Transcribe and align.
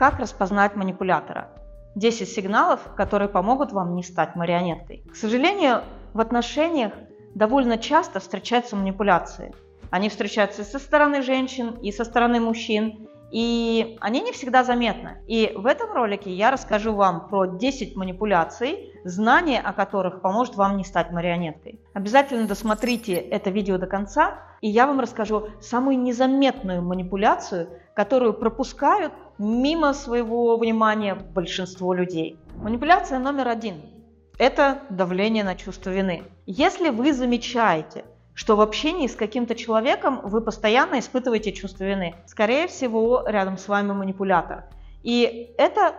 как 0.00 0.18
распознать 0.18 0.76
манипулятора. 0.76 1.50
10 1.94 2.26
сигналов, 2.26 2.80
которые 2.96 3.28
помогут 3.28 3.70
вам 3.72 3.94
не 3.94 4.02
стать 4.02 4.34
марионеткой. 4.34 5.04
К 5.12 5.14
сожалению, 5.14 5.82
в 6.14 6.20
отношениях 6.20 6.94
довольно 7.34 7.76
часто 7.76 8.18
встречаются 8.18 8.76
манипуляции. 8.76 9.52
Они 9.90 10.08
встречаются 10.08 10.64
со 10.64 10.78
стороны 10.78 11.20
женщин, 11.20 11.72
и 11.82 11.92
со 11.92 12.04
стороны 12.04 12.40
мужчин, 12.40 13.10
и 13.30 13.98
они 14.00 14.22
не 14.22 14.32
всегда 14.32 14.64
заметны. 14.64 15.18
И 15.26 15.52
в 15.54 15.66
этом 15.66 15.92
ролике 15.92 16.30
я 16.30 16.50
расскажу 16.50 16.94
вам 16.94 17.28
про 17.28 17.44
10 17.44 17.94
манипуляций, 17.94 18.94
знание 19.04 19.60
о 19.60 19.74
которых 19.74 20.22
поможет 20.22 20.56
вам 20.56 20.78
не 20.78 20.84
стать 20.84 21.10
марионеткой. 21.10 21.78
Обязательно 21.92 22.48
досмотрите 22.48 23.16
это 23.16 23.50
видео 23.50 23.76
до 23.76 23.86
конца, 23.86 24.38
и 24.62 24.68
я 24.70 24.86
вам 24.86 24.98
расскажу 24.98 25.48
самую 25.60 25.98
незаметную 25.98 26.80
манипуляцию, 26.80 27.68
которую 27.94 28.32
пропускают 28.32 29.12
мимо 29.40 29.94
своего 29.94 30.58
внимания 30.58 31.14
большинство 31.14 31.94
людей. 31.94 32.38
Манипуляция 32.56 33.18
номер 33.18 33.48
один– 33.48 33.76
это 34.38 34.82
давление 34.90 35.44
на 35.44 35.54
чувство 35.54 35.88
вины. 35.88 36.24
Если 36.44 36.90
вы 36.90 37.14
замечаете, 37.14 38.04
что 38.34 38.54
в 38.54 38.60
общении 38.60 39.06
с 39.06 39.16
каким-то 39.16 39.54
человеком 39.54 40.20
вы 40.22 40.42
постоянно 40.42 40.98
испытываете 40.98 41.52
чувство 41.52 41.84
вины. 41.84 42.16
Скорее 42.26 42.68
всего, 42.68 43.24
рядом 43.26 43.56
с 43.56 43.66
вами 43.66 43.92
манипулятор. 43.92 44.64
И 45.02 45.54
это 45.56 45.94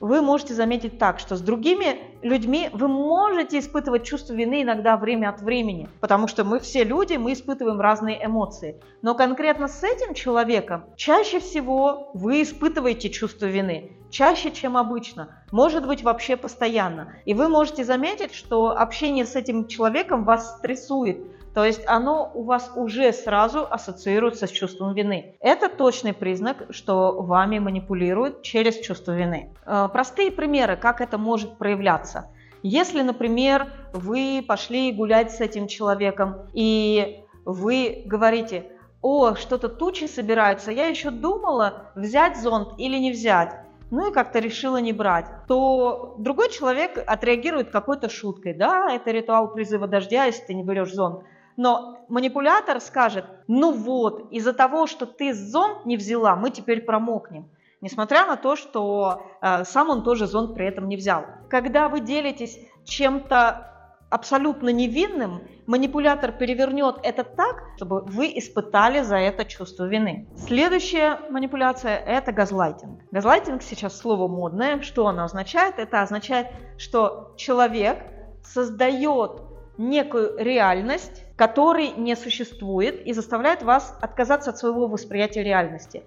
вы 0.00 0.22
можете 0.22 0.54
заметить 0.54 0.98
так, 0.98 1.18
что 1.18 1.36
с 1.36 1.40
другими 1.40 1.98
людьми 2.22 2.70
вы 2.72 2.88
можете 2.88 3.58
испытывать 3.58 4.04
чувство 4.04 4.34
вины 4.34 4.62
иногда 4.62 4.96
время 4.96 5.30
от 5.30 5.40
времени, 5.40 5.88
потому 6.00 6.28
что 6.28 6.44
мы 6.44 6.60
все 6.60 6.84
люди, 6.84 7.14
мы 7.14 7.32
испытываем 7.32 7.80
разные 7.80 8.24
эмоции. 8.24 8.80
Но 9.02 9.14
конкретно 9.14 9.68
с 9.68 9.82
этим 9.82 10.14
человеком 10.14 10.84
чаще 10.96 11.40
всего 11.40 12.10
вы 12.14 12.42
испытываете 12.42 13.10
чувство 13.10 13.46
вины, 13.46 13.92
чаще, 14.10 14.50
чем 14.50 14.76
обычно, 14.76 15.44
может 15.52 15.86
быть 15.86 16.02
вообще 16.02 16.36
постоянно. 16.36 17.12
И 17.24 17.34
вы 17.34 17.48
можете 17.48 17.84
заметить, 17.84 18.34
что 18.34 18.70
общение 18.70 19.24
с 19.24 19.36
этим 19.36 19.68
человеком 19.68 20.24
вас 20.24 20.58
стрессует, 20.58 21.18
то 21.56 21.64
есть 21.64 21.80
оно 21.86 22.30
у 22.34 22.42
вас 22.42 22.70
уже 22.76 23.14
сразу 23.14 23.66
ассоциируется 23.70 24.46
с 24.46 24.50
чувством 24.50 24.92
вины. 24.92 25.38
Это 25.40 25.70
точный 25.70 26.12
признак, 26.12 26.66
что 26.68 27.22
вами 27.22 27.58
манипулируют 27.60 28.42
через 28.42 28.78
чувство 28.78 29.12
вины. 29.12 29.54
Э, 29.64 29.88
простые 29.90 30.30
примеры, 30.30 30.76
как 30.76 31.00
это 31.00 31.16
может 31.16 31.56
проявляться. 31.56 32.30
Если, 32.62 33.00
например, 33.00 33.72
вы 33.94 34.44
пошли 34.46 34.92
гулять 34.92 35.32
с 35.32 35.40
этим 35.40 35.66
человеком, 35.66 36.42
и 36.52 37.24
вы 37.46 38.02
говорите, 38.04 38.66
о, 39.00 39.34
что-то 39.34 39.70
тучи 39.70 40.04
собираются, 40.04 40.70
я 40.70 40.88
еще 40.88 41.10
думала, 41.10 41.90
взять 41.94 42.36
зонт 42.36 42.74
или 42.76 42.98
не 42.98 43.12
взять 43.12 43.54
ну 43.90 44.10
и 44.10 44.12
как-то 44.12 44.40
решила 44.40 44.78
не 44.78 44.92
брать, 44.92 45.26
то 45.46 46.16
другой 46.18 46.50
человек 46.50 47.02
отреагирует 47.06 47.70
какой-то 47.70 48.08
шуткой. 48.08 48.52
Да, 48.52 48.92
это 48.92 49.12
ритуал 49.12 49.52
призыва 49.52 49.86
дождя, 49.86 50.24
если 50.24 50.44
ты 50.46 50.54
не 50.54 50.64
берешь 50.64 50.92
зонт. 50.92 51.22
Но 51.56 52.04
манипулятор 52.08 52.80
скажет, 52.80 53.24
ну 53.48 53.72
вот, 53.72 54.30
из-за 54.30 54.52
того, 54.52 54.86
что 54.86 55.06
ты 55.06 55.32
зонт 55.32 55.86
не 55.86 55.96
взяла, 55.96 56.36
мы 56.36 56.50
теперь 56.50 56.82
промокнем. 56.82 57.48
Несмотря 57.80 58.26
на 58.26 58.36
то, 58.36 58.56
что 58.56 59.22
э, 59.40 59.64
сам 59.64 59.90
он 59.90 60.02
тоже 60.02 60.26
зонт 60.26 60.54
при 60.54 60.66
этом 60.66 60.88
не 60.88 60.96
взял. 60.96 61.24
Когда 61.48 61.88
вы 61.88 62.00
делитесь 62.00 62.58
чем-то 62.84 63.72
абсолютно 64.08 64.70
невинным, 64.70 65.42
манипулятор 65.66 66.32
перевернет 66.32 66.96
это 67.02 67.24
так, 67.24 67.64
чтобы 67.76 68.02
вы 68.02 68.32
испытали 68.36 69.02
за 69.02 69.16
это 69.16 69.44
чувство 69.44 69.84
вины. 69.84 70.28
Следующая 70.36 71.18
манипуляция– 71.30 71.96
это 72.06 72.32
газлайтинг. 72.32 73.00
Газлайтинг 73.10 73.62
сейчас 73.62 73.98
слово 73.98 74.28
модное. 74.28 74.80
Что 74.80 75.08
оно 75.08 75.24
означает? 75.24 75.78
Это 75.78 76.02
означает, 76.02 76.48
что 76.78 77.34
человек 77.36 77.98
создает 78.44 79.42
некую 79.78 80.36
реальность, 80.38 81.24
который 81.36 81.90
не 81.92 82.16
существует 82.16 83.06
и 83.06 83.12
заставляет 83.12 83.62
вас 83.62 83.96
отказаться 84.00 84.50
от 84.50 84.58
своего 84.58 84.86
восприятия 84.86 85.42
реальности. 85.42 86.02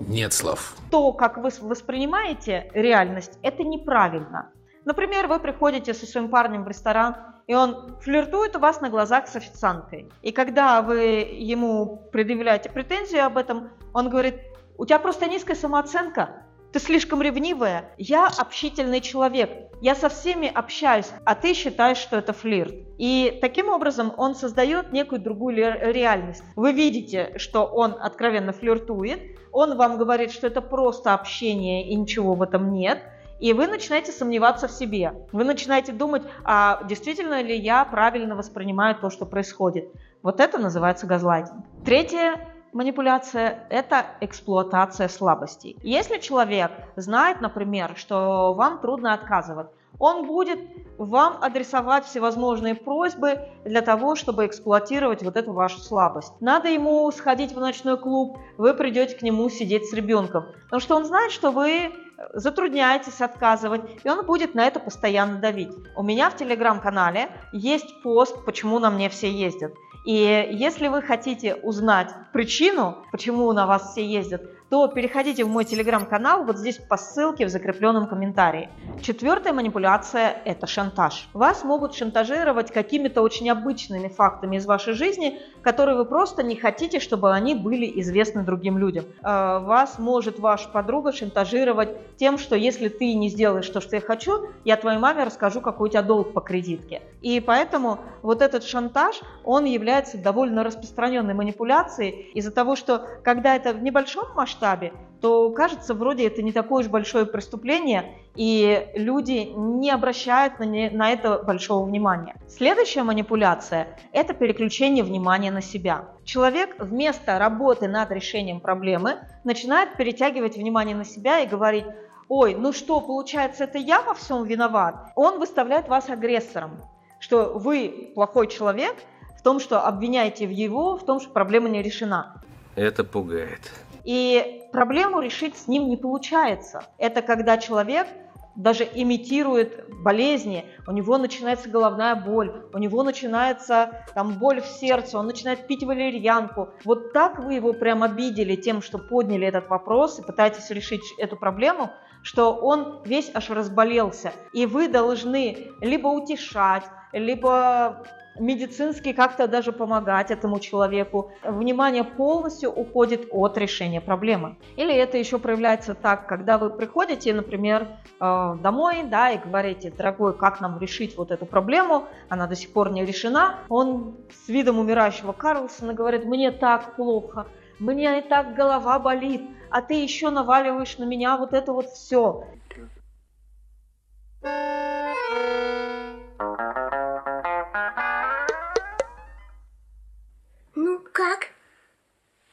Нет 0.00 0.32
слов. 0.32 0.74
То, 0.90 1.12
как 1.12 1.36
вы 1.38 1.50
воспринимаете 1.60 2.70
реальность, 2.74 3.38
это 3.42 3.62
неправильно. 3.64 4.50
Например, 4.84 5.26
вы 5.26 5.40
приходите 5.40 5.94
со 5.94 6.06
своим 6.06 6.28
парнем 6.28 6.64
в 6.64 6.68
ресторан, 6.68 7.16
и 7.46 7.54
он 7.54 7.96
флиртует 8.00 8.56
у 8.56 8.60
вас 8.60 8.80
на 8.80 8.88
глазах 8.88 9.28
с 9.28 9.36
официанткой. 9.36 10.08
И 10.22 10.32
когда 10.32 10.82
вы 10.82 10.98
ему 11.32 12.08
предъявляете 12.12 12.70
претензию 12.70 13.24
об 13.24 13.36
этом, 13.36 13.70
он 13.92 14.08
говорит, 14.08 14.36
у 14.78 14.86
тебя 14.86 14.98
просто 14.98 15.26
низкая 15.26 15.56
самооценка, 15.56 16.45
ты 16.72 16.80
слишком 16.80 17.22
ревнивая. 17.22 17.90
Я 17.96 18.26
общительный 18.26 19.00
человек. 19.00 19.50
Я 19.80 19.94
со 19.94 20.08
всеми 20.08 20.50
общаюсь, 20.52 21.10
а 21.24 21.34
ты 21.34 21.54
считаешь, 21.54 21.98
что 21.98 22.16
это 22.16 22.32
флирт. 22.32 22.74
И 22.98 23.38
таким 23.40 23.68
образом 23.68 24.12
он 24.16 24.34
создает 24.34 24.92
некую 24.92 25.20
другую 25.20 25.56
реальность. 25.56 26.42
Вы 26.56 26.72
видите, 26.72 27.34
что 27.36 27.64
он 27.64 27.96
откровенно 28.00 28.52
флиртует, 28.52 29.20
он 29.52 29.76
вам 29.76 29.98
говорит, 29.98 30.32
что 30.32 30.46
это 30.46 30.60
просто 30.60 31.14
общение 31.14 31.88
и 31.88 31.94
ничего 31.94 32.34
в 32.34 32.42
этом 32.42 32.72
нет. 32.72 33.02
И 33.38 33.52
вы 33.52 33.66
начинаете 33.66 34.12
сомневаться 34.12 34.66
в 34.66 34.70
себе. 34.70 35.12
Вы 35.32 35.44
начинаете 35.44 35.92
думать, 35.92 36.22
а 36.44 36.82
действительно 36.84 37.42
ли 37.42 37.54
я 37.56 37.84
правильно 37.84 38.34
воспринимаю 38.34 38.96
то, 38.96 39.10
что 39.10 39.26
происходит. 39.26 39.90
Вот 40.22 40.40
это 40.40 40.58
называется 40.58 41.06
газлайтинг. 41.06 41.64
Третье 41.84 42.55
манипуляция– 42.76 43.66
это 43.70 44.06
эксплуатация 44.20 45.08
слабостей. 45.08 45.76
Если 45.82 46.18
человек 46.18 46.70
знает, 46.94 47.40
например, 47.40 47.94
что 47.96 48.52
вам 48.52 48.80
трудно 48.80 49.14
отказывать, 49.14 49.68
он 49.98 50.26
будет 50.26 50.58
вам 50.98 51.38
адресовать 51.40 52.04
всевозможные 52.04 52.74
просьбы 52.74 53.48
для 53.64 53.80
того, 53.80 54.14
чтобы 54.14 54.44
эксплуатировать 54.44 55.22
вот 55.22 55.36
эту 55.36 55.54
вашу 55.54 55.80
слабость. 55.80 56.34
Надо 56.40 56.68
ему 56.68 57.10
сходить 57.12 57.52
в 57.52 57.58
ночной 57.58 57.96
клуб, 57.96 58.38
вы 58.58 58.74
придете 58.74 59.16
к 59.16 59.22
нему 59.22 59.48
сидеть 59.48 59.88
с 59.88 59.94
ребенком, 59.94 60.44
потому 60.64 60.80
что 60.80 60.96
он 60.96 61.06
знает, 61.06 61.32
что 61.32 61.50
вы 61.50 61.94
затрудняетесь 62.34 63.22
отказывать, 63.22 63.82
и 64.04 64.08
он 64.08 64.26
будет 64.26 64.54
на 64.54 64.66
это 64.66 64.80
постоянно 64.80 65.38
давить. 65.38 65.72
У 65.96 66.02
меня 66.02 66.28
в 66.28 66.36
телеграм-канале 66.36 67.30
есть 67.52 68.02
пост, 68.02 68.44
почему 68.44 68.78
на 68.78 68.90
мне 68.90 69.08
все 69.08 69.30
ездят. 69.30 69.72
И 70.06 70.12
если 70.52 70.86
вы 70.86 71.02
хотите 71.02 71.56
узнать 71.56 72.14
причину, 72.32 73.04
почему 73.10 73.52
на 73.52 73.66
вас 73.66 73.90
все 73.90 74.06
ездят, 74.06 74.42
то 74.68 74.88
переходите 74.88 75.44
в 75.44 75.48
мой 75.48 75.64
телеграм-канал 75.64 76.44
вот 76.44 76.58
здесь 76.58 76.76
по 76.76 76.96
ссылке 76.96 77.46
в 77.46 77.48
закрепленном 77.48 78.08
комментарии. 78.08 78.68
Четвертая 79.00 79.52
манипуляция– 79.52 80.36
это 80.44 80.66
шантаж. 80.66 81.28
Вас 81.32 81.62
могут 81.62 81.94
шантажировать 81.94 82.72
какими-то 82.72 83.22
очень 83.22 83.48
обычными 83.48 84.08
фактами 84.08 84.56
из 84.56 84.66
вашей 84.66 84.94
жизни, 84.94 85.38
которые 85.62 85.96
вы 85.96 86.04
просто 86.04 86.42
не 86.42 86.56
хотите, 86.56 86.98
чтобы 86.98 87.32
они 87.32 87.54
были 87.54 88.00
известны 88.00 88.42
другим 88.42 88.76
людям. 88.76 89.04
А, 89.22 89.60
вас 89.60 89.98
может 89.98 90.40
ваша 90.40 90.68
подруга 90.68 91.12
шантажировать 91.12 92.16
тем, 92.16 92.36
что 92.36 92.56
если 92.56 92.88
ты 92.88 93.14
не 93.14 93.28
сделаешь 93.28 93.68
то, 93.68 93.80
что 93.80 93.94
я 93.94 94.02
хочу, 94.02 94.48
я 94.64 94.76
твоей 94.76 94.98
маме 94.98 95.24
расскажу, 95.24 95.60
какой 95.60 95.88
у 95.88 95.92
тебя 95.92 96.02
долг 96.02 96.32
по 96.32 96.40
кредитке. 96.40 97.02
И 97.22 97.38
поэтому 97.40 97.98
вот 98.22 98.42
этот 98.42 98.64
шантаж, 98.64 99.20
он 99.44 99.64
является 99.64 100.18
довольно 100.18 100.64
распространенной 100.64 101.34
манипуляцией 101.34 102.30
из-за 102.34 102.50
того, 102.50 102.74
что 102.74 103.06
когда 103.22 103.54
это 103.54 103.72
в 103.72 103.82
небольшом 103.82 104.26
масштабе, 104.34 104.55
масштабе, 104.56 104.92
то 105.20 105.50
кажется, 105.50 105.94
вроде 105.94 106.26
это 106.26 106.42
не 106.42 106.52
такое 106.52 106.84
уж 106.84 106.90
большое 106.90 107.26
преступление, 107.26 108.12
и 108.34 108.88
люди 108.94 109.50
не 109.56 109.90
обращают 109.90 110.58
на, 110.58 110.64
не, 110.64 110.90
на 110.90 111.10
это 111.10 111.38
большого 111.38 111.86
внимания. 111.86 112.36
Следующая 112.48 113.02
манипуляция– 113.02 113.98
это 114.12 114.34
переключение 114.34 115.04
внимания 115.04 115.50
на 115.50 115.62
себя. 115.62 116.04
Человек 116.24 116.76
вместо 116.78 117.38
работы 117.38 117.88
над 117.88 118.10
решением 118.10 118.60
проблемы 118.60 119.18
начинает 119.44 119.96
перетягивать 119.96 120.56
внимание 120.56 120.94
на 120.94 121.04
себя 121.04 121.40
и 121.40 121.46
говорить, 121.46 121.86
ой, 122.28 122.54
ну 122.54 122.72
что, 122.72 123.00
получается, 123.00 123.64
это 123.64 123.78
я 123.78 124.02
во 124.02 124.12
всем 124.14 124.44
виноват? 124.44 125.12
Он 125.14 125.38
выставляет 125.38 125.88
вас 125.88 126.10
агрессором, 126.10 126.72
что 127.20 127.52
вы 127.54 128.12
плохой 128.14 128.48
человек 128.48 128.94
в 129.38 129.42
том, 129.42 129.60
что 129.60 129.80
обвиняете 129.80 130.46
в 130.46 130.50
его, 130.50 130.96
в 130.96 131.06
том, 131.06 131.20
что 131.20 131.30
проблема 131.30 131.68
не 131.68 131.82
решена. 131.82 132.42
Это 132.74 133.04
пугает. 133.04 133.72
И 134.06 134.68
проблему 134.72 135.20
решить 135.20 135.56
с 135.56 135.66
ним 135.66 135.88
не 135.88 135.96
получается. 135.96 136.84
Это 136.96 137.22
когда 137.22 137.58
человек 137.58 138.06
даже 138.54 138.84
имитирует 138.84 139.84
болезни, 140.02 140.64
у 140.86 140.92
него 140.92 141.18
начинается 141.18 141.68
головная 141.68 142.14
боль, 142.14 142.68
у 142.72 142.78
него 142.78 143.02
начинается 143.02 144.04
там 144.14 144.38
боль 144.38 144.62
в 144.62 144.66
сердце, 144.66 145.18
он 145.18 145.26
начинает 145.26 145.66
пить 145.66 145.82
валерьянку. 145.82 146.70
Вот 146.84 147.12
так 147.12 147.40
вы 147.40 147.54
его 147.54 147.72
прям 147.72 148.04
обидели 148.04 148.54
тем, 148.54 148.80
что 148.80 148.98
подняли 148.98 149.46
этот 149.46 149.68
вопрос 149.68 150.20
и 150.20 150.22
пытаетесь 150.22 150.70
решить 150.70 151.02
эту 151.18 151.36
проблему, 151.36 151.90
что 152.22 152.54
он 152.54 153.02
весь 153.04 153.30
аж 153.34 153.50
разболелся. 153.50 154.32
И 154.52 154.66
вы 154.66 154.88
должны 154.88 155.72
либо 155.80 156.06
утешать, 156.08 156.84
либо 157.12 158.04
медицински 158.38 159.12
как-то 159.12 159.48
даже 159.48 159.72
помогать 159.72 160.30
этому 160.30 160.60
человеку. 160.60 161.32
Внимание 161.42 162.04
полностью 162.04 162.70
уходит 162.70 163.28
от 163.30 163.58
решения 163.58 164.00
проблемы. 164.00 164.56
Или 164.76 164.94
это 164.94 165.18
еще 165.18 165.38
проявляется 165.38 165.94
так, 165.94 166.26
когда 166.26 166.58
вы 166.58 166.70
приходите, 166.70 167.32
например, 167.34 167.88
э, 168.20 168.56
домой, 168.62 169.04
да, 169.04 169.30
и 169.30 169.38
говорите, 169.38 169.90
дорогой, 169.90 170.36
как 170.36 170.60
нам 170.60 170.78
решить 170.78 171.16
вот 171.16 171.30
эту 171.30 171.46
проблему, 171.46 172.04
она 172.28 172.46
до 172.46 172.56
сих 172.56 172.72
пор 172.72 172.90
не 172.90 173.04
решена. 173.04 173.60
Он 173.68 174.16
с 174.44 174.48
видом 174.48 174.78
умирающего 174.78 175.32
Карлсона 175.32 175.94
говорит, 175.94 176.24
мне 176.24 176.50
так 176.50 176.96
плохо, 176.96 177.46
мне 177.78 178.20
и 178.20 178.22
так 178.22 178.54
голова 178.54 178.98
болит, 178.98 179.42
а 179.70 179.82
ты 179.82 179.94
еще 179.94 180.30
наваливаешь 180.30 180.98
на 180.98 181.04
меня 181.04 181.36
вот 181.36 181.52
это 181.52 181.72
вот 181.72 181.86
все. 181.86 182.44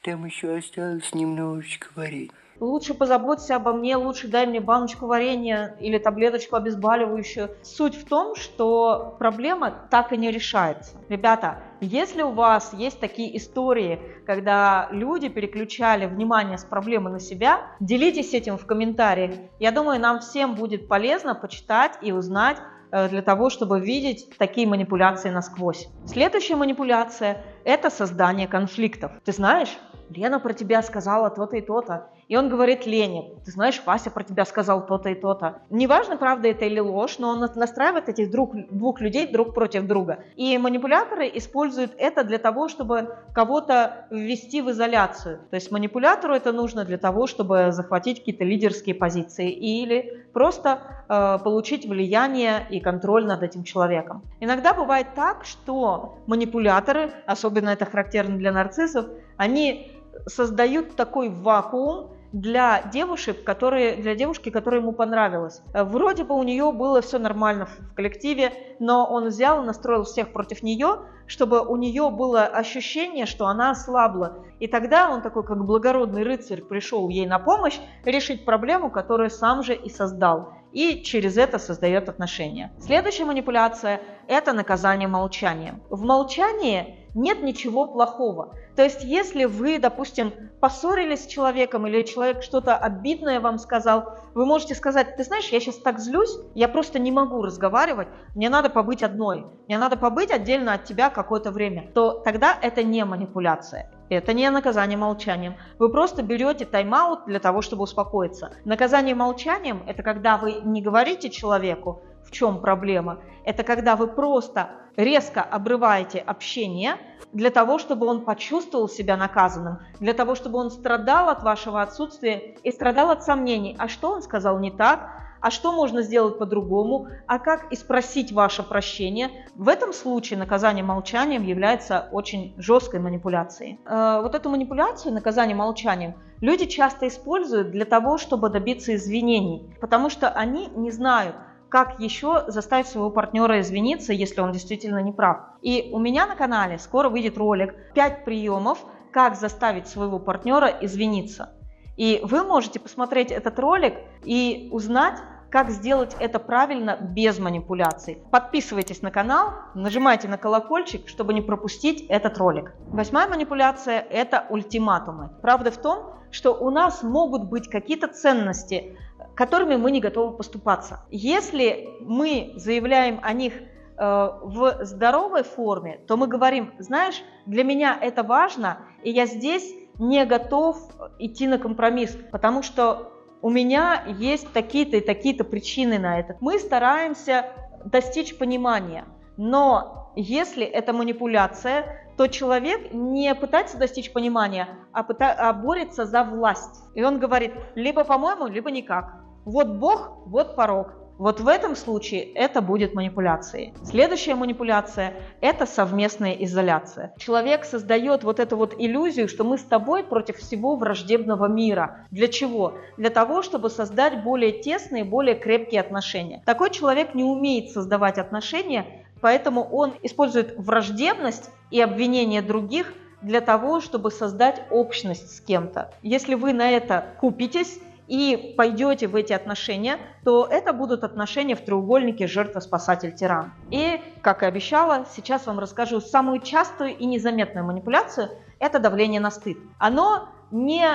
Там 0.04 0.26
еще 0.26 0.58
осталось 0.58 1.14
немножечко 1.14 1.88
варенья. 1.96 2.30
Лучше 2.60 2.94
позаботься 2.94 3.56
обо 3.56 3.72
мне, 3.72 3.96
лучше 3.96 4.28
дай 4.28 4.46
мне 4.46 4.60
баночку 4.60 5.08
варенья 5.08 5.78
или 5.80 5.98
таблеточку 5.98 6.58
обезболивающую. 6.58 7.52
Суть 7.62 7.96
в 7.96 8.06
том, 8.06 8.36
что 8.36 9.16
проблема 9.18 9.74
так 9.90 10.12
и 10.12 10.18
не 10.18 10.30
решается. 10.30 10.98
Ребята, 11.08 11.64
если 11.80 12.22
у 12.22 12.32
вас 12.32 12.74
есть 12.74 13.00
такие 13.00 13.38
истории, 13.38 14.02
когда 14.26 14.90
люди 14.92 15.30
переключали 15.30 16.06
внимание 16.06 16.58
с 16.58 16.66
проблемы 16.66 17.10
на 17.10 17.22
себя, 17.22 17.62
делитесь 17.80 18.34
этим 18.34 18.58
в 18.58 18.66
комментариях. 18.66 19.36
Я 19.60 19.72
думаю, 19.72 20.02
нам 20.02 20.20
всем 20.20 20.56
будет 20.56 20.90
полезно 20.90 21.34
почитать 21.34 21.98
и 22.02 22.12
узнать, 22.12 22.58
э, 22.92 23.08
для 23.08 23.22
того, 23.22 23.50
чтобы 23.50 23.80
видеть 23.80 24.30
такие 24.38 24.68
манипуляции 24.68 25.30
насквозь. 25.30 25.88
Следующая 26.06 26.58
манипуляция– 26.58 27.42
это 27.64 27.90
создание 27.90 28.50
конфликтов. 28.50 29.14
Ты 29.24 29.32
знаешь, 29.32 29.78
Лена 30.16 30.40
про 30.40 30.54
тебя 30.54 30.82
сказала 30.82 31.30
то-то 31.30 31.58
и 31.58 31.62
то-то. 31.62 32.10
И 32.28 32.36
он 32.36 32.50
говорит 32.50 32.86
Лене, 32.86 33.34
ты 33.46 33.52
знаешь, 33.52 33.82
Вася 33.86 34.10
про 34.10 34.24
тебя 34.24 34.46
сказал 34.46 34.86
то-то 34.86 35.10
и 35.10 35.16
то-то. 35.16 35.62
Неважно, 35.70 36.18
правда 36.18 36.48
это 36.48 36.66
или 36.66 36.80
ложь, 36.80 37.18
но 37.20 37.30
он 37.30 37.40
настраивает 37.40 38.10
этих 38.10 38.32
друг, 38.32 38.56
двух 38.72 39.02
людей 39.02 39.28
друг 39.28 39.54
против 39.54 39.86
друга. 39.86 40.20
И 40.36 40.58
манипуляторы 40.58 41.30
используют 41.34 41.92
это 41.98 42.24
для 42.24 42.38
того, 42.38 42.70
чтобы 42.70 43.16
кого-то 43.34 44.08
ввести 44.10 44.62
в 44.62 44.72
изоляцию. 44.72 45.40
То 45.50 45.56
есть 45.56 45.72
манипулятору 45.72 46.34
это 46.34 46.52
нужно 46.52 46.86
для 46.86 46.98
того, 46.98 47.28
чтобы 47.28 47.72
захватить 47.72 48.20
какие-то 48.20 48.44
лидерские 48.44 48.96
позиции 48.96 49.52
или 49.52 50.26
просто 50.34 51.06
э, 51.10 51.40
получить 51.44 51.86
влияние 51.86 52.66
и 52.70 52.80
контроль 52.80 53.26
над 53.26 53.44
этим 53.44 53.64
человеком. 53.64 54.24
Иногда 54.40 54.74
бывает 54.74 55.08
так, 55.16 55.46
что 55.46 56.20
манипуляторы, 56.28 57.12
особенно 57.26 57.70
это 57.70 57.86
характерно 57.86 58.38
для 58.38 58.52
нарциссов, 58.52 59.08
они 59.38 59.92
создают 60.28 60.96
такой 60.96 61.30
вакуум 61.30 62.12
для 62.34 62.82
девушек, 62.92 63.44
которые, 63.44 63.96
для 63.96 64.16
девушки, 64.16 64.50
которая 64.50 64.82
ему 64.82 64.92
понравилась. 64.92 65.62
Вроде 65.74 66.24
бы 66.24 66.36
у 66.36 66.42
нее 66.42 66.72
было 66.72 67.02
все 67.02 67.20
нормально 67.20 67.68
в 67.68 67.94
коллективе, 67.96 68.52
но 68.80 69.06
он 69.06 69.28
взял 69.28 69.62
и 69.62 69.66
настроил 69.66 70.04
всех 70.04 70.34
против 70.34 70.64
нее, 70.64 71.02
чтобы 71.28 71.62
у 71.62 71.76
нее 71.76 72.10
было 72.10 72.44
ощущение, 72.46 73.28
что 73.28 73.46
она 73.46 73.72
ослабла. 73.72 74.44
И 74.60 74.68
тогда 74.68 75.12
он 75.12 75.22
такой, 75.22 75.44
как 75.44 75.64
благородный 75.64 76.24
рыцарь, 76.24 76.64
пришел 76.64 77.08
ей 77.08 77.28
на 77.28 77.38
помощь 77.38 77.80
решить 78.04 78.46
проблему, 78.46 78.90
которую 78.90 79.30
сам 79.30 79.64
же 79.64 79.76
и 79.76 79.90
создал. 79.90 80.54
И 80.72 81.04
через 81.04 81.38
это 81.38 81.60
создает 81.60 82.10
отношения. 82.10 82.74
Следующая 82.80 83.26
манипуляция– 83.26 84.02
это 84.28 84.54
наказание 84.54 85.08
молчанием. 85.08 85.84
В 85.92 86.04
молчании 86.04 87.03
нет 87.14 87.44
ничего 87.44 87.88
плохого. 87.88 88.56
То 88.76 88.84
есть, 88.84 89.04
если 89.04 89.46
вы, 89.46 89.80
допустим, 89.80 90.34
поссорились 90.60 91.24
с 91.24 91.28
человеком 91.28 91.86
или 91.88 92.04
человек 92.04 92.42
что-то 92.42 92.76
обидное 92.76 93.40
вам 93.40 93.60
сказал, 93.60 94.16
вы 94.34 94.46
можете 94.46 94.76
сказать, 94.76 95.16
ты 95.16 95.24
знаешь, 95.24 95.50
я 95.50 95.60
сейчас 95.60 95.78
так 95.78 96.00
злюсь, 96.00 96.36
я 96.56 96.68
просто 96.68 97.00
не 97.00 97.12
могу 97.12 97.44
разговаривать, 97.44 98.08
мне 98.36 98.50
надо 98.50 98.70
побыть 98.70 99.04
одной, 99.04 99.46
мне 99.68 99.78
надо 99.78 99.98
побыть 99.98 100.32
отдельно 100.32 100.74
от 100.74 100.86
тебя 100.86 101.10
какое-то 101.10 101.52
время, 101.52 101.92
то 101.94 102.12
тогда 102.12 102.58
это 102.62 102.84
не 102.84 103.06
манипуляция. 103.06 103.92
Это 104.10 104.34
не 104.34 104.50
наказание 104.50 104.98
молчанием. 104.98 105.56
Вы 105.80 105.90
просто 105.90 106.22
берете 106.22 106.66
тайм-аут 106.66 107.26
для 107.26 107.40
того, 107.40 107.62
чтобы 107.62 107.84
успокоиться. 107.84 108.52
Наказание 108.64 109.16
молчанием– 109.16 109.84
это 109.88 110.04
когда 110.04 110.38
вы 110.38 110.62
не 110.64 110.82
говорите 110.82 111.30
человеку, 111.30 112.04
в 112.24 112.32
чем 112.32 112.62
проблема. 112.62 113.22
Это 113.44 113.64
когда 113.64 113.96
вы 113.96 114.08
просто 114.08 114.70
резко 114.96 115.42
обрываете 115.42 116.20
общение 116.20 116.98
для 117.32 117.50
того, 117.50 117.80
чтобы 117.80 118.06
он 118.06 118.26
почувствовал 118.26 118.88
себя 118.88 119.18
наказанным, 119.18 119.80
для 120.00 120.14
того, 120.14 120.36
чтобы 120.36 120.60
он 120.60 120.70
страдал 120.70 121.30
от 121.30 121.44
вашего 121.44 121.82
отсутствия 121.82 122.56
и 122.64 122.72
страдал 122.72 123.10
от 123.10 123.24
сомнений. 123.24 123.76
А 123.80 123.88
что 123.88 124.12
он 124.12 124.22
сказал 124.22 124.60
не 124.60 124.72
так? 124.72 125.10
А 125.44 125.52
что 125.52 125.74
можно 125.74 126.04
сделать 126.04 126.38
по-другому? 126.38 127.08
А 127.28 127.38
как 127.38 127.70
и 127.70 127.76
спросить 127.76 128.32
ваше 128.32 128.64
прощение? 128.64 129.30
В 129.56 129.68
этом 129.68 129.92
случае 129.92 130.40
наказание 130.40 130.86
молчанием 130.86 131.44
является 131.44 132.08
очень 132.14 132.54
жесткой 132.58 133.02
манипуляцией. 133.02 133.78
Э, 133.86 134.22
вот 134.22 134.36
эту 134.36 134.50
манипуляцию, 134.50 135.14
наказание 135.14 135.54
молчанием, 135.54 136.14
люди 136.40 136.66
часто 136.66 137.10
используют 137.10 137.72
для 137.72 137.84
того, 137.84 138.18
чтобы 138.18 138.48
добиться 138.50 138.96
извинений, 138.96 139.76
потому 139.82 140.10
что 140.10 140.30
они 140.30 140.68
не 140.68 140.92
знают, 140.92 141.36
как 141.74 142.00
еще 142.00 142.44
заставить 142.50 142.86
своего 142.86 143.10
партнера 143.10 143.60
извиниться, 143.60 144.14
если 144.14 144.42
он 144.42 144.52
действительно 144.52 145.00
не 145.00 145.12
прав. 145.12 145.38
И 145.64 145.90
у 145.92 145.98
меня 145.98 146.28
на 146.28 146.36
канале 146.36 146.78
скоро 146.78 147.10
выйдет 147.10 147.36
ролик 147.36 147.74
5 147.96 148.26
приемов, 148.26 148.78
как 149.12 149.36
заставить 149.36 149.88
своего 149.88 150.20
партнера 150.20 150.68
извиниться. 150.68 151.56
И 151.98 152.22
вы 152.22 152.44
можете 152.44 152.80
посмотреть 152.80 153.32
этот 153.32 153.58
ролик 153.58 153.96
и 154.24 154.70
узнать, 154.72 155.18
как 155.50 155.72
сделать 155.72 156.16
это 156.20 156.38
правильно 156.38 156.96
без 157.02 157.40
манипуляций. 157.40 158.20
Подписывайтесь 158.32 159.02
на 159.02 159.10
канал, 159.10 159.54
нажимайте 159.74 160.28
на 160.28 160.38
колокольчик, 160.38 161.08
чтобы 161.08 161.34
не 161.34 161.42
пропустить 161.42 162.06
этот 162.08 162.38
ролик. 162.38 162.76
Восьмая 162.90 163.28
манипуляция– 163.28 164.00
это 164.12 164.46
ультиматумы. 164.52 165.32
Правда 165.42 165.72
в 165.72 165.78
том, 165.78 166.14
что 166.34 166.54
у 166.54 166.72
нас 166.72 167.04
могут 167.04 167.50
быть 167.50 167.70
какие-то 167.70 168.08
ценности, 168.08 168.98
которыми 169.36 169.76
мы 169.76 169.92
не 169.92 170.00
готовы 170.00 170.36
поступаться. 170.38 171.06
Если 171.10 171.90
мы 172.02 172.54
заявляем 172.56 173.20
о 173.24 173.34
них 173.34 173.54
э, 173.54 173.60
в 173.98 174.80
здоровой 174.86 175.44
форме, 175.44 176.00
то 176.08 176.18
мы 176.18 176.28
говорим, 176.28 176.74
знаешь, 176.80 177.22
для 177.46 177.64
меня 177.64 177.98
это 178.00 178.24
важно, 178.24 178.80
и 179.04 179.12
я 179.12 179.26
здесь 179.26 179.74
не 180.00 180.26
готов 180.26 180.78
идти 181.20 181.48
на 181.48 181.60
компромисс, 181.60 182.18
потому 182.32 182.64
что 182.64 183.12
у 183.42 183.50
меня 183.50 184.04
есть 184.08 184.52
такие-то 184.54 184.98
и 184.98 185.02
такие-то 185.02 185.44
причины 185.44 186.00
на 186.00 186.20
это. 186.20 186.38
Мы 186.40 186.60
стараемся 186.60 187.48
достичь 187.86 188.38
понимания, 188.38 189.06
но 189.38 190.12
если 190.16 190.66
это 190.66 190.94
манипуляция, 190.94 192.00
то 192.18 192.28
человек 192.28 192.94
не 192.94 193.34
пытается 193.34 193.78
достичь 193.78 194.14
понимания, 194.14 194.70
а, 194.92 195.04
пыта, 195.04 195.34
а 195.34 195.52
борется 195.54 196.06
за 196.06 196.24
власть. 196.24 196.84
И 196.94 197.04
он 197.04 197.20
говорит, 197.20 197.54
либо 197.76 198.04
по-моему, 198.04 198.48
либо 198.48 198.70
никак. 198.70 199.23
Вот 199.46 199.68
Бог, 199.68 200.20
вот 200.26 200.56
порог. 200.56 200.94
Вот 201.18 201.40
в 201.40 201.48
этом 201.48 201.76
случае 201.76 202.24
это 202.34 202.62
будет 202.62 202.96
манипуляцией. 202.96 203.74
Следующая 203.84 204.36
манипуляция– 204.36 205.14
это 205.42 205.66
совместная 205.66 206.32
изоляция. 206.32 207.14
Человек 207.18 207.66
создает 207.66 208.24
вот 208.24 208.40
эту 208.40 208.58
вот 208.58 208.74
иллюзию, 208.78 209.28
что 209.28 209.44
мы 209.44 209.58
с 209.58 209.64
тобой 209.64 210.04
против 210.04 210.38
всего 210.38 210.76
враждебного 210.76 211.46
мира. 211.46 212.08
Для 212.10 212.28
чего? 212.28 212.74
Для 212.98 213.10
того, 213.10 213.44
чтобы 213.44 213.70
создать 213.70 214.24
более 214.24 214.54
тесные, 214.54 215.04
более 215.04 215.36
крепкие 215.36 215.82
отношения. 215.82 216.42
Такой 216.46 216.72
человек 216.72 217.14
не 217.14 217.24
умеет 217.24 217.70
создавать 217.70 218.18
отношения, 218.18 219.06
поэтому 219.22 219.64
он 219.64 219.94
использует 220.02 220.58
враждебность 220.58 221.52
и 221.70 221.80
обвинение 221.80 222.42
других 222.42 222.94
для 223.22 223.40
того, 223.40 223.82
чтобы 223.82 224.10
создать 224.10 224.64
общность 224.72 225.38
с 225.38 225.42
кем-то. 225.42 225.92
Если 226.02 226.34
вы 226.34 226.54
на 226.54 226.72
это 226.72 227.06
купитесь, 227.20 227.80
и 228.08 228.54
пойдете 228.58 229.08
в 229.08 229.16
эти 229.16 229.34
отношения, 229.34 229.98
то 230.24 230.48
это 230.50 230.74
будут 230.74 231.04
отношения 231.04 231.56
в 231.56 231.62
треугольнике 231.62 232.28
жертва-спасатель-тиран. 232.28 233.54
И, 233.72 234.02
как 234.22 234.44
и 234.44 234.46
обещала, 234.46 235.06
сейчас 235.16 235.46
вам 235.46 235.60
расскажу 235.60 236.02
самую 236.02 236.40
частую 236.40 236.98
и 236.98 237.06
незаметную 237.06 237.66
манипуляцию– 237.66 238.30
это 238.60 238.80
давление 238.80 239.20
на 239.20 239.32
стыд. 239.32 239.58
Оно 239.78 240.30
не 240.52 240.86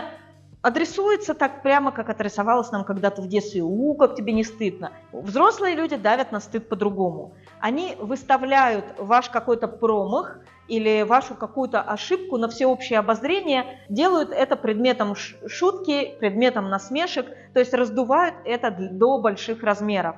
адресуется 0.63 1.35
так 1.35 1.63
прямо, 1.63 1.93
как 1.93 2.11
адресовалось 2.11 2.71
нам 2.73 2.85
когда-то 2.85 3.23
в 3.23 3.29
детстве. 3.29 3.63
У, 3.63 3.95
как 3.95 4.17
тебе 4.17 4.33
не 4.33 4.45
стыдно. 4.45 4.93
Взрослые 5.13 5.75
люди 5.75 5.97
давят 5.97 6.33
на 6.33 6.41
стыд 6.41 6.69
по-другому. 6.69 7.35
Они 7.61 7.97
выставляют 7.99 8.85
ваш 8.99 9.29
какой-то 9.31 9.69
промах 9.69 10.39
или 10.69 11.03
вашу 11.03 11.35
какую-то 11.35 11.81
ошибку 11.81 12.37
на 12.37 12.49
всеобщее 12.49 12.99
обозрение, 12.99 13.81
делают 13.89 14.31
это 14.31 14.57
предметом 14.57 15.15
шутки, 15.17 16.15
предметом 16.21 16.69
насмешек, 16.69 17.27
то 17.55 17.61
есть 17.61 17.73
раздувают 17.73 18.35
это 18.45 18.71
до 18.71 19.19
больших 19.19 19.63
размеров. 19.63 20.17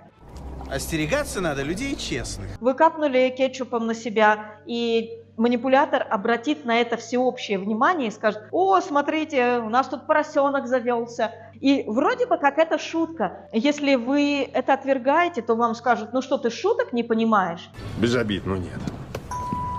Остерегаться 0.71 1.41
надо 1.41 1.63
людей 1.63 1.97
честных. 1.97 2.49
Вы 2.61 2.75
капнули 2.75 3.33
кетчупом 3.37 3.87
на 3.87 3.95
себя, 3.95 4.57
и 4.67 5.21
манипулятор 5.37 6.07
обратит 6.09 6.65
на 6.65 6.81
это 6.81 6.97
всеобщее 6.97 7.59
внимание 7.59 8.09
и 8.09 8.11
скажет, 8.11 8.43
о, 8.53 8.81
смотрите, 8.81 9.59
у 9.59 9.69
нас 9.69 9.89
тут 9.89 10.07
поросенок 10.07 10.67
завелся. 10.67 11.33
И 11.61 11.85
вроде 11.87 12.27
бы 12.27 12.39
как 12.39 12.59
это 12.59 12.79
шутка. 12.79 13.49
Если 13.53 13.95
вы 13.95 14.49
это 14.53 14.73
отвергаете, 14.73 15.43
то 15.43 15.55
вам 15.55 15.75
скажут, 15.75 16.13
ну 16.13 16.23
что, 16.23 16.39
ты 16.39 16.51
шуток 16.51 16.93
не 16.93 17.03
понимаешь? 17.03 17.69
Без 17.99 18.17
обид, 18.17 18.47
но 18.47 18.57
нет. 18.57 18.81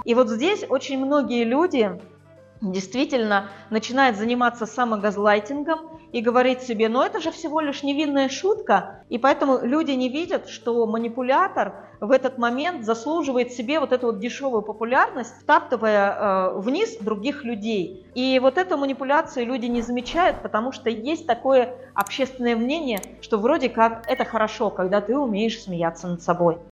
И 0.05 0.13
вот 0.13 0.29
здесь 0.29 0.63
очень 0.69 1.03
многие 1.03 1.43
люди 1.43 1.99
действительно 2.61 3.49
начинают 3.71 4.17
заниматься 4.17 4.65
самогазлайтингом 4.67 6.00
и 6.11 6.21
говорить 6.21 6.61
себе, 6.61 6.89
ну 6.89 7.01
это 7.01 7.19
же 7.19 7.31
всего 7.31 7.61
лишь 7.61 7.83
невинная 7.83 8.29
шутка, 8.29 9.03
и 9.09 9.17
поэтому 9.17 9.59
люди 9.61 9.91
не 9.91 10.09
видят, 10.09 10.49
что 10.49 10.85
манипулятор 10.85 11.73
в 11.99 12.11
этот 12.11 12.37
момент 12.37 12.83
заслуживает 12.83 13.51
себе 13.53 13.79
вот 13.79 13.91
эту 13.91 14.07
вот 14.07 14.19
дешевую 14.19 14.61
популярность, 14.61 15.33
втаптывая 15.41 16.11
э, 16.11 16.59
вниз 16.59 16.97
других 16.97 17.43
людей. 17.43 18.05
И 18.15 18.39
вот 18.39 18.57
эту 18.57 18.77
манипуляцию 18.77 19.45
люди 19.45 19.67
не 19.67 19.81
замечают, 19.81 20.41
потому 20.41 20.71
что 20.71 20.89
есть 20.89 21.27
такое 21.27 21.75
общественное 21.93 22.55
мнение, 22.55 22.99
что 23.21 23.37
вроде 23.37 23.69
как 23.69 24.03
это 24.07 24.25
хорошо, 24.25 24.69
когда 24.69 24.99
ты 24.99 25.17
умеешь 25.17 25.61
смеяться 25.61 26.07
над 26.07 26.21
собой. 26.21 26.57